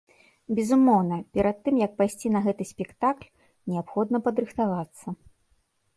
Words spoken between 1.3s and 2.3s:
перад тым, як пайсці